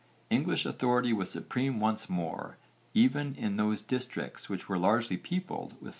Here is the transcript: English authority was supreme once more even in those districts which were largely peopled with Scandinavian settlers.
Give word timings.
English 0.31 0.65
authority 0.65 1.13
was 1.13 1.29
supreme 1.29 1.79
once 1.79 2.09
more 2.09 2.57
even 2.95 3.35
in 3.35 3.57
those 3.57 3.83
districts 3.83 4.49
which 4.49 4.67
were 4.67 4.79
largely 4.79 5.15
peopled 5.15 5.43
with 5.43 5.49
Scandinavian 5.51 5.69
settlers. 5.79 5.89